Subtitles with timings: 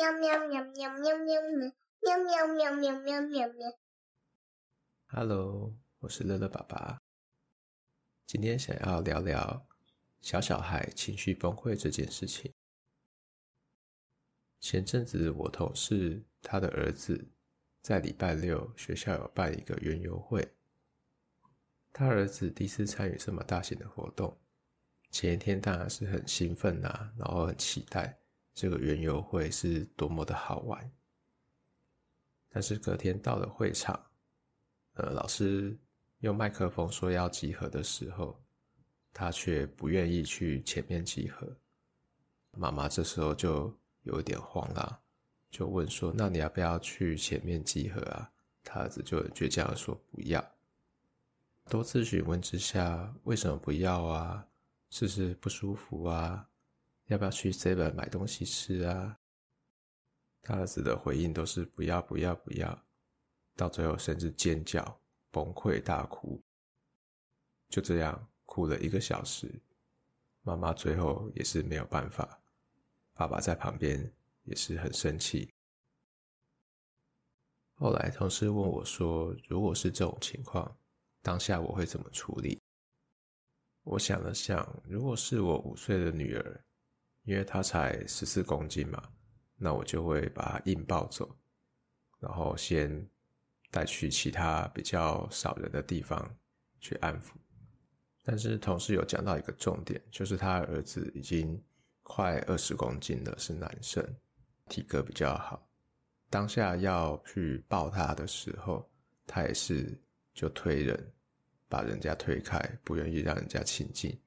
[0.00, 3.78] 喵喵喵喵喵喵喵喵喵喵喵喵喵。
[5.08, 7.02] Hello，我是乐乐爸爸。
[8.26, 9.66] 今天想要聊聊
[10.22, 12.54] 小小孩情绪崩溃这件事情。
[14.58, 17.28] 前阵子我同事他的儿子
[17.82, 20.54] 在礼拜六学校有办一个园游会，
[21.92, 24.40] 他儿子第一次参与这么大型的活动，
[25.10, 28.18] 前一天当然是很兴奋啊，然后很期待。
[28.54, 30.92] 这个园游会是多么的好玩，
[32.48, 33.98] 但是隔天到了会场，
[34.94, 35.78] 呃，老师
[36.18, 38.38] 用麦克风说要集合的时候，
[39.12, 41.46] 他却不愿意去前面集合。
[42.52, 45.00] 妈妈这时候就有点慌了，
[45.50, 48.30] 就问说：“那你要不要去前面集合啊？”
[48.62, 50.44] 他儿子就很倔强地说：“不要。”
[51.70, 54.44] 多次询问之下，为什么不要啊？
[54.90, 56.49] 是不是不舒服啊？
[57.10, 59.18] 要不要去 Seven 买东西吃啊？
[60.42, 62.86] 他儿子的回应都是不要不要不要，
[63.56, 64.80] 到最后甚至尖叫、
[65.32, 66.40] 崩溃大哭，
[67.68, 69.52] 就这样哭了一个小时。
[70.42, 72.40] 妈妈最后也是没有办法，
[73.12, 74.00] 爸爸在旁边
[74.44, 75.52] 也是很生气。
[77.74, 80.78] 后来同事问我说：“如果是这种情况，
[81.22, 82.62] 当下我会怎么处理？”
[83.82, 86.64] 我想了想，如果是我五岁的女儿。
[87.30, 89.00] 因为他才十四公斤嘛，
[89.56, 91.32] 那我就会把他硬抱走，
[92.18, 93.08] 然后先
[93.70, 96.28] 带去其他比较少人的地方
[96.80, 97.28] 去安抚。
[98.24, 101.56] 但是同事有讲到一个重点，就是他儿子已经
[102.02, 104.04] 快二十公斤了，是男生，
[104.68, 105.64] 体格比较好。
[106.30, 108.90] 当下要去抱他的时候，
[109.24, 109.96] 他也是
[110.34, 111.12] 就推人，
[111.68, 114.20] 把人家推开，不愿意让人家亲近。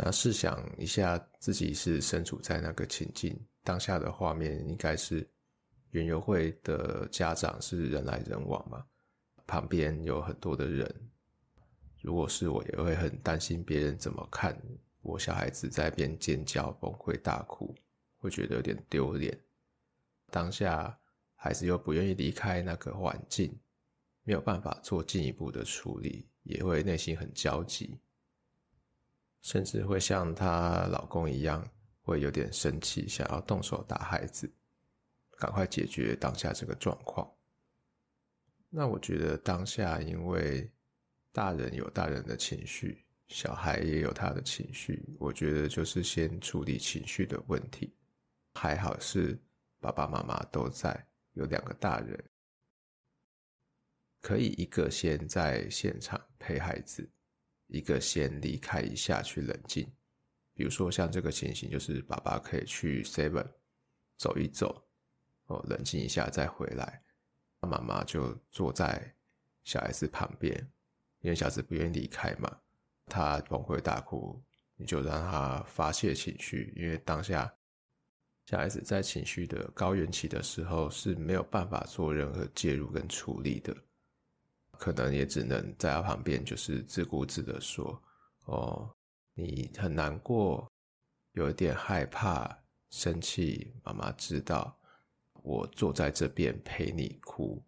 [0.00, 5.28] 那试想一下，自己是身处在那个情境，当下的画面应该是
[5.90, 8.86] 园游会的家长是人来人往嘛，
[9.44, 10.88] 旁边有很多的人。
[12.00, 14.56] 如果是我，也会很担心别人怎么看
[15.02, 17.74] 我小孩子在边尖叫、崩溃大哭，
[18.18, 19.36] 会觉得有点丢脸。
[20.30, 20.96] 当下
[21.34, 23.52] 孩子又不愿意离开那个环境，
[24.22, 27.98] 没有办法做进一步的处理，也会内心很焦急。
[29.48, 31.66] 甚至会像她老公一样，
[32.02, 34.52] 会有点生气，想要动手打孩子，
[35.38, 37.26] 赶快解决当下这个状况。
[38.68, 40.70] 那我觉得当下，因为
[41.32, 47.90] 大人有大人的情绪，小孩也有他的情绪，我觉得就是先处理情绪的问题。
[48.52, 49.38] 还好是
[49.80, 52.22] 爸爸妈妈都在，有两个大人，
[54.20, 57.08] 可以一个先在现场陪孩子。
[57.68, 59.86] 一个先离开一下去冷静，
[60.52, 63.46] 比如说像这个情形，就是爸爸可以去 Seven
[64.16, 64.84] 走一走，
[65.46, 67.02] 哦，冷静一下再回来。
[67.60, 69.14] 妈妈就坐在
[69.64, 70.54] 小孩子旁边，
[71.20, 72.58] 因为小孩子不愿意离开嘛，
[73.06, 74.40] 他崩溃大哭，
[74.76, 77.52] 你就让他发泄情绪，因为当下
[78.46, 83.76] 小孩子在情绪的高原期的时候是没有办法做任何介入跟处理的。
[84.78, 88.00] 可能也只能在他旁边，就是自顾自的说
[88.46, 88.88] ：“哦，
[89.34, 90.70] 你很难过，
[91.32, 92.56] 有一点害怕、
[92.90, 93.74] 生气。
[93.82, 94.78] 妈妈知道，
[95.42, 97.60] 我坐在这边陪你哭，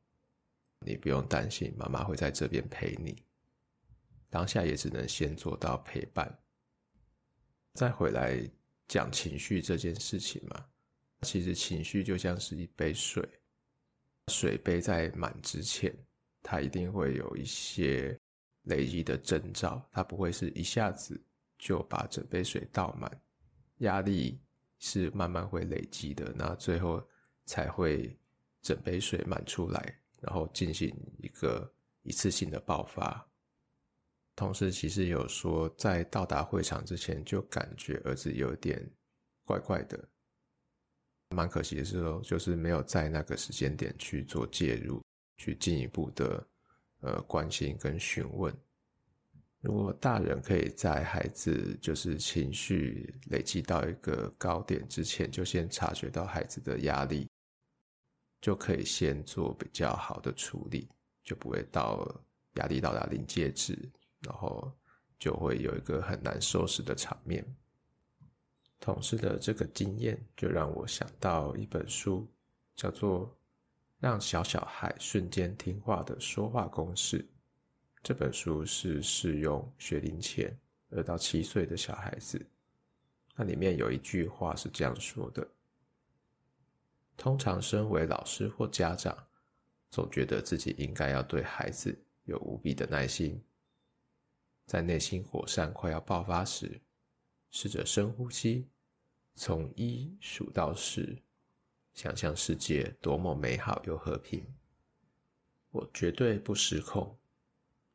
[0.87, 3.22] 你不用担心，妈妈会在这边陪你。
[4.28, 6.38] 当下也只能先做到陪伴，
[7.75, 8.48] 再回来
[8.87, 10.65] 讲情绪这件事情嘛。
[11.22, 13.28] 其实情绪就像是一杯水，
[14.28, 15.92] 水杯在满之前。”
[16.43, 18.19] 它一定会有一些
[18.62, 21.21] 累积的征兆，它不会是一下子
[21.59, 23.11] 就把整杯水倒满，
[23.78, 24.41] 压力
[24.78, 27.03] 是慢慢会累积的，那最后
[27.45, 28.17] 才会
[28.62, 31.71] 整杯水满出来，然后进行一个
[32.03, 33.27] 一次性的爆发。
[34.37, 38.83] 同时，其实有说在到达会场之前就感觉儿子有点
[39.45, 40.03] 怪怪的，
[41.31, 45.03] 蛮可惜的是说，就是没有在那个时间点去做介入。
[45.41, 46.47] 去进一步的
[47.01, 48.54] 呃关心跟询问，
[49.63, 57.27] 如果大人可以在孩子就是情绪累积到一个高点之前，就先察觉到孩子的压力，
[58.39, 60.91] 就可以先做比较好的处理，
[61.25, 62.07] 就不会到
[62.57, 63.72] 压力到达临界值，
[64.21, 64.71] 然后
[65.19, 67.43] 就会有一个很难收拾的场面。
[68.78, 72.31] 同事的这个经验就让我想到一本书，
[72.77, 73.34] 叫做。
[74.00, 77.28] 让小小孩瞬间听话的说话公式，
[78.02, 80.58] 这本书是适用学龄前
[80.88, 82.44] 二到七岁的小孩子。
[83.36, 85.47] 那里面有一句话是这样说的：
[87.14, 89.14] 通常身为老师或家长，
[89.91, 93.38] 总觉得自己应该要对孩子有无比的耐心，
[94.64, 96.80] 在内心火山快要爆发时，
[97.50, 98.66] 试着深呼吸，
[99.34, 101.22] 从一数到十，
[101.95, 104.47] 想象世界多么美好又和平。
[105.71, 107.16] 我绝对不失控，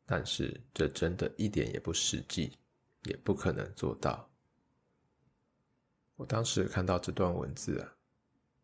[0.05, 2.57] 但是这真的一点也不实际，
[3.03, 4.29] 也不可能做到。
[6.15, 7.95] 我当时看到这段文字啊，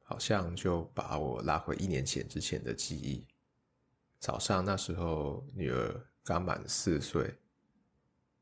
[0.04, 3.26] 好像就把我拉回一年前之前的记忆。
[4.20, 7.36] 早上那时候，女儿刚满四岁，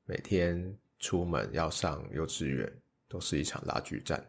[0.04, 4.24] 每天出门要上幼稚园，都是一场拉锯战。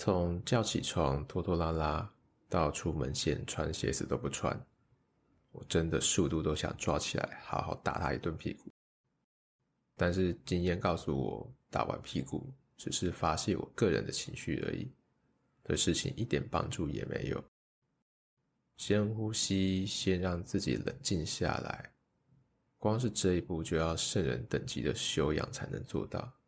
[0.00, 2.10] 从叫起床拖拖拉拉，
[2.48, 4.58] 到出门前穿鞋子都不穿，
[5.52, 8.72] 我真的速度都想抓起来好好打他一顿屁股。
[9.98, 12.50] 但是经验告诉我，打完屁股。
[12.78, 14.90] 只是发泄我个人的情绪而已，
[15.62, 17.44] 对事情一点帮助也没有。
[18.78, 21.92] 先呼吸，先让自己冷静下来。
[22.78, 26.39] 光是这一步就要圣人等级的修养才能做到。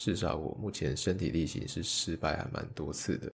[0.00, 3.30] 至少我目前身体力行是失败还蛮多次的。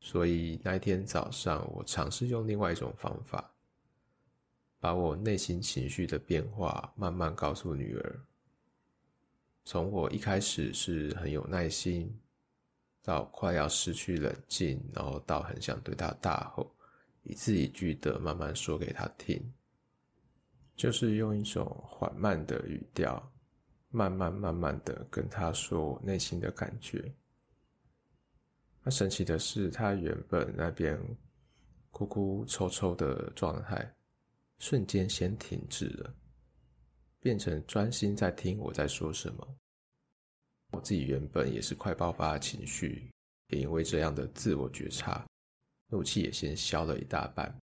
[0.00, 3.52] 所以那一天早上，我尝试用另外一种方法，
[4.80, 8.20] 把我内心情绪的变化慢慢告诉女儿。
[9.66, 12.18] 从我一开始是很有耐心，
[13.02, 16.74] 到快要失去冷静，然后到很想对他大吼，
[17.22, 19.52] 一字一句的慢慢说给他听，
[20.74, 23.30] 就是用一种缓慢的语调，
[23.94, 27.14] 慢慢慢慢的跟他说我内心的感觉。
[28.82, 30.98] 那神奇的是，他原本那边
[31.92, 33.88] 哭哭抽抽的状态，
[34.58, 36.12] 瞬间先停止了。
[37.20, 39.56] 变成专心在听我在说什么。
[40.72, 43.08] 我自己原本也是快爆发的情绪，
[43.50, 45.24] 也因为这样的自我觉察，
[45.86, 47.56] 怒气也先消了一大半。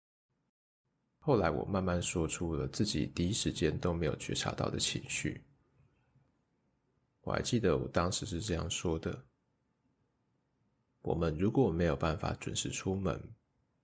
[1.18, 5.42] 后来我慢慢说出了自己第一时间都没有觉察到的情绪。
[7.22, 9.24] 我还记得我当时是这样说的：
[11.02, 13.22] 我们如果没有办法准时出门，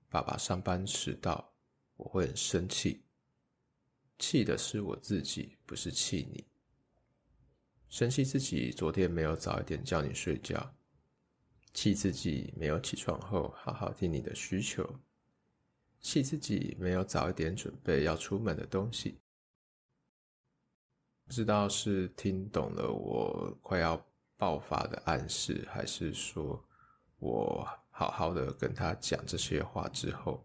[0.09, 1.53] 爸爸上班迟到，
[1.97, 3.03] 我会很生气。
[4.19, 6.47] 气的是我自己，不是气你。
[7.89, 10.75] 生气自己昨天没有早一点叫你睡觉，
[11.75, 14.99] 气自己没有起床后好好听你的需求，
[16.01, 19.19] 气自己没有早一点准备要出门的东西。
[21.27, 24.03] 不知道是听懂了我快要
[24.37, 26.65] 爆发的暗示，还是说
[27.19, 30.43] 我好好的跟他讲这些话之后，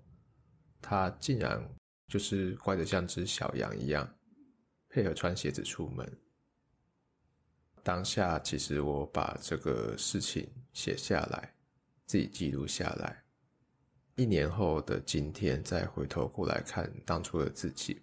[0.82, 1.64] 他竟然。
[2.08, 4.06] 就是乖的像只小羊一样，
[4.90, 6.06] 配合穿鞋子出门。
[7.84, 11.56] 当下其实我把这个事情写下来，
[12.06, 13.24] 自己记录下来。
[14.16, 18.02] 一年后的今天，再回头过来看当初的自己，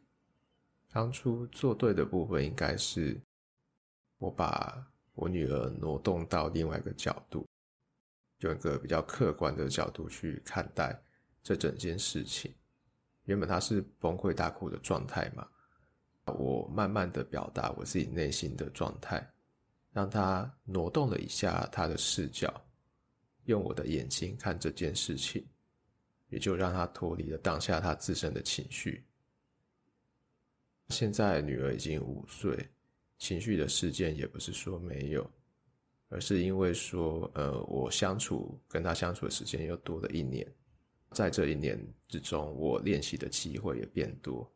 [0.90, 3.20] 当初做对的部分应该是，
[4.19, 7.46] 我把我女儿挪动到另外一个角度，
[8.38, 11.00] 用一个比较客观的角度去看待
[11.43, 12.52] 这整件事情。
[13.25, 15.46] 原本她是崩溃大哭的状态嘛，
[16.25, 19.31] 我慢慢的表达我自己内心的状态，
[19.93, 22.52] 让她挪动了一下他的视角，
[23.44, 25.46] 用我的眼睛看这件事情，
[26.29, 29.05] 也就让他脱离了当下他自身的情绪。
[30.91, 32.57] 现在女儿已经五岁，
[33.19, 35.31] 情绪的事件也不是说没有，
[36.09, 40.47] 而是因为说，呃，我相处跟她相处的时间又多了一年。
[41.13, 41.79] 在这一年
[42.09, 44.51] 之中，我练习的机会也变多，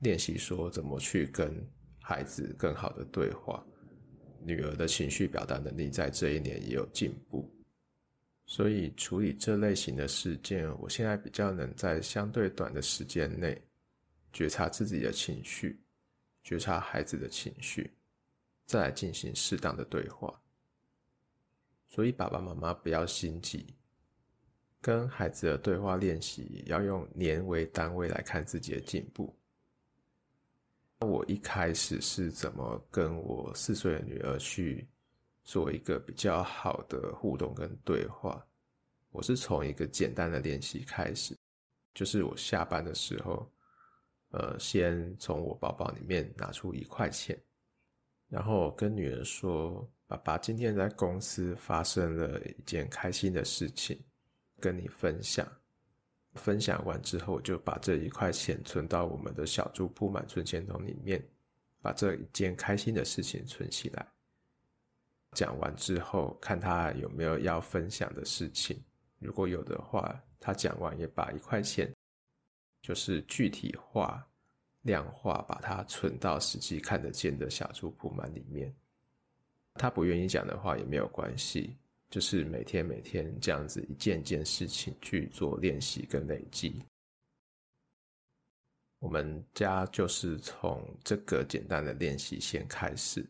[0.00, 1.52] 练习说怎么去跟
[2.00, 3.64] 孩子更好的对话。
[4.46, 7.50] 女儿的情绪表达能力在这一年也有进步，
[8.46, 13.60] 所以处理这类型的事件，我现在比较能在相对短的时间内
[14.34, 15.80] 觉察自己的情绪，
[16.42, 17.90] 觉察孩子的情绪，
[18.66, 20.38] 再来进行适当的对话。
[21.88, 23.64] 所以爸爸妈妈不要心急。
[24.80, 29.34] 跟孩子的对话练习要用年为单位来看自己的进步。
[30.98, 34.86] 那我一开始是怎么跟我四岁的女儿去
[35.42, 38.44] 做一个比较好的互动跟对话？
[39.10, 41.34] 我是从一个简单的练习开始，
[41.94, 43.50] 就是我下班的时候，
[44.34, 47.40] 呃，先从我包包里面拿出一块钱，
[48.28, 53.96] 然后跟女儿说：“爸爸今天在公司发生了一件开心的事情。”
[54.60, 55.46] 跟你分享，
[56.34, 61.22] 分享完之后，就把这一块钱存到我们的小猪铺满存钱筒里面，
[61.80, 64.04] 把这一件开心的事情存起来。
[65.32, 68.82] 讲完之后，看他有没有要分享的事情。
[69.20, 71.93] 如果有的话，他讲完也把一块钱，
[72.84, 74.22] 就是具体化、
[74.82, 78.70] 量化，把它存到实际看得见的小猪扑满里面。
[79.72, 81.74] 他不愿意讲的话也没有关系，
[82.10, 86.82] 就是每天每天这样子一件件事情去做练习跟累积。
[88.98, 93.26] 我们家就是从这个简单的练习先开始，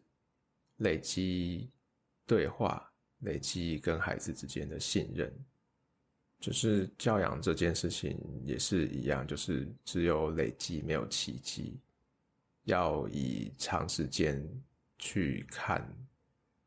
[0.78, 1.70] 累积
[2.26, 5.32] 对话，累积跟孩子之间的信任。
[6.44, 11.80] 就是教养这件事情也是一样，就是只有累积没有奇迹，
[12.64, 14.46] 要以长时间
[14.98, 15.82] 去看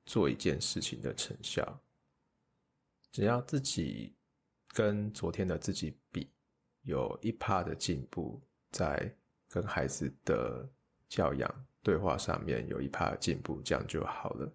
[0.05, 1.79] 做一件事情的成效。
[3.11, 4.13] 只要自己
[4.69, 6.27] 跟昨天的自己比，
[6.81, 8.41] 有一趴的进步。
[8.69, 9.09] 在
[9.47, 10.69] 跟孩子的
[11.07, 14.53] 教养对话上面有一趴的进步，这样就好了。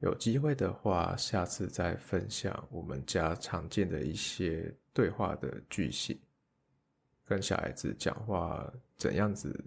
[0.00, 6.18] 有机会的话，下次再分享我们家常见的一些对话的句型，
[7.24, 9.58] 跟小孩子讲话怎样子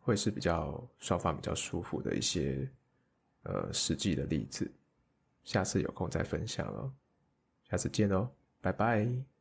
[0.00, 2.68] 会是比较双方比较舒服的一些
[3.44, 4.70] 呃实际的例子。
[5.42, 6.92] 下次有空再分享喽，
[7.70, 8.30] 下次见哦，
[8.60, 9.39] 拜拜。